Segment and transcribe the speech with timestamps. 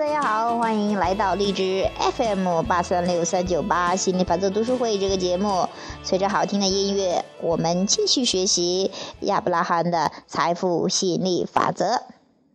[0.00, 1.86] 大家好，欢迎来到荔枝
[2.16, 5.68] FM 八三六三九八心理法则读书会这个节目。
[6.02, 8.90] 随着好听的音乐，我们继续学习
[9.20, 12.00] 亚伯拉罕的财富吸引力法则。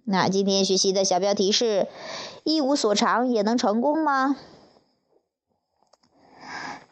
[0.06, 1.88] 那今天学习的小标题是：
[2.44, 4.36] 一无所长也能成功吗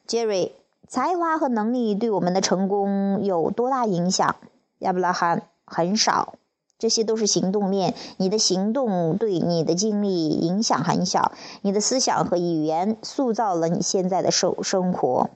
[0.08, 0.52] ？Jerry，
[0.88, 4.36] 才华和能力对我们的成功有多大影响？
[4.78, 6.36] 亚伯拉罕很少。
[6.84, 15.30] 这些都是行动链，你的行动对你的经历影响很小，你的思想和语言塑造了你现在的生生活。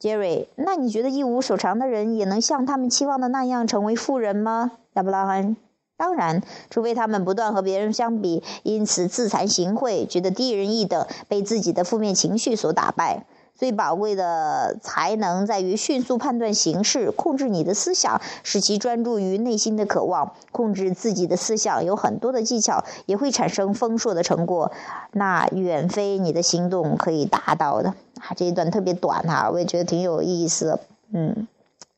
[0.00, 4.72] 杰瑞那你觉得一无所长的人也能像他们期望的那样成为富人吗？
[4.94, 5.56] 亚伯拉罕，
[5.96, 13.26] 当然，除非他们不断和别人相比，因此自惭形秽，觉得低人一等，被自己的负面情绪所打败。
[13.56, 20.32] 最宝贵的才能在于迅速判断形势，控制你的思想，使其专注于内心的渴望。
[20.52, 24.70] 控制自己的思想有很多的技巧，也会产生丰硕的成果，
[25.12, 27.94] 那远非你的行动可以达到的。
[28.20, 30.78] 啊，这一段特别短哈，我也觉得挺有意思，
[31.12, 31.48] 嗯。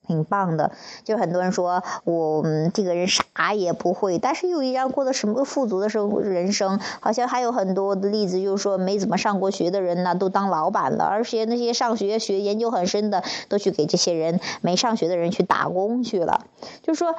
[0.08, 0.72] 挺棒的，
[1.04, 2.42] 就很多人说我
[2.74, 16.46] 这个人啥也不会，但是又一样过得什么富足的生人生，好像还有很多的例子，就是说没怎么上过学的人呢，都当老板了，而且那些上学学研究很深的，都去给这些人没上学的人去打工去了，
[16.82, 17.14] 就是说。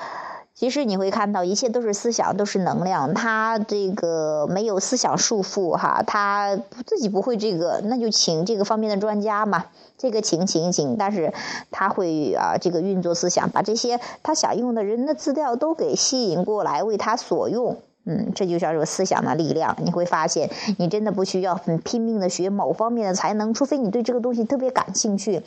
[0.59, 3.13] 其实你会看到，一切都是思想，都是能量。
[3.13, 9.67] 他这个没有思想束缚，哈，他自己不会这个，那就请这个方面的专家嘛。
[9.97, 11.33] 这个请请请，但是
[11.71, 17.77] 他会啊，这个运作思想，把这些他想用的人的资料都给吸引过来，为他所用。
[18.05, 19.75] 嗯，这就叫做思想的力量。
[19.83, 25.43] 你会发现，你真的不需要很拼命的学某方面的才能，除非你对这个东西特别感兴趣，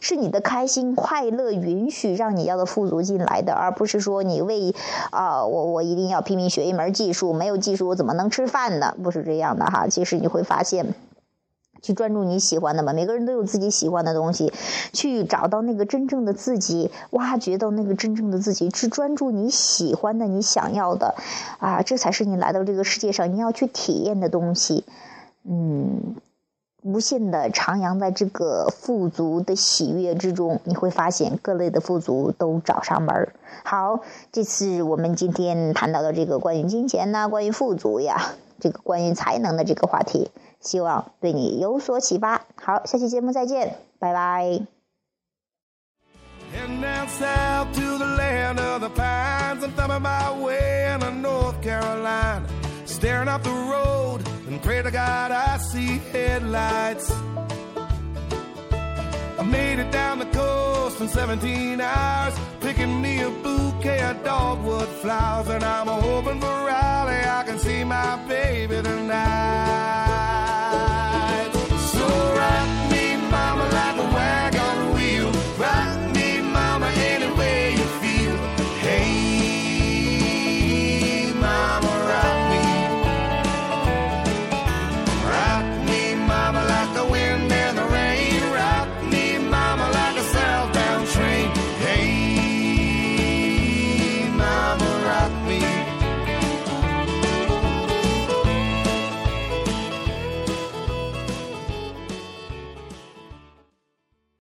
[0.00, 4.74] 是你的开心快乐允许让你要的富足进来的，而不是说你为
[5.10, 8.94] 啊，我我一定要拼命学一门技术，没有技术我怎么能吃饭呢？
[9.02, 9.86] 不是这样的哈。
[9.88, 10.94] 其实你会发现。
[11.86, 14.52] 去专注你喜欢的嘛，每个人都有自己喜欢的东西，
[14.92, 21.14] 去找到那个真正的自己，挖掘到那个真正的自己，去专注你喜欢的、你想要的，
[21.60, 24.84] 啊，这才是你来到这个世界上你要去体验的东西。
[25.44, 26.16] 嗯，
[26.82, 33.32] 无限的徜徉在这个富足的喜悦之中，你会发现各类的富足都找上门儿。
[33.62, 34.00] 好，
[34.32, 40.32] 这次我们今天谈到的这个关于金钱呐，关于富足呀，这个关于才能的这个话题。
[40.66, 42.42] 希望对你有所启发。
[42.56, 44.66] 好，下期节目再见，拜拜。
[52.86, 57.12] staring up the road and pray to God I see headlights.
[59.38, 64.88] I made it down the coast in 17 hours, picking me a bouquet of dogwood
[65.02, 65.48] flowers.
[65.48, 66.40] And I'm hoping